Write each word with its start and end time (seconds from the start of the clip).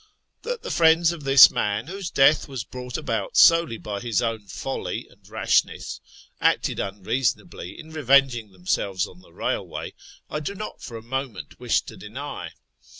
That 0.41 0.63
the 0.63 0.71
friends 0.71 1.11
of 1.11 1.25
this 1.25 1.51
man, 1.51 1.85
whose 1.85 2.09
death 2.09 2.47
was 2.47 2.63
brought 2.63 2.97
about 2.97 3.37
solely 3.37 3.77
by 3.77 3.99
his 3.99 4.19
own 4.19 4.47
folly 4.47 5.05
and 5.07 5.29
rashness, 5.29 6.01
acted 6.39 6.79
unreasonably 6.79 7.79
in 7.79 7.91
revenging 7.91 8.51
themselves 8.51 9.05
on 9.05 9.19
the 9.21 9.31
railway 9.31 9.93
I 10.27 10.39
do 10.39 10.55
not 10.55 10.81
for 10.81 10.97
a 10.97 11.03
moment 11.03 11.59
wish 11.59 11.81
to 11.81 11.97
deny. 11.97 12.51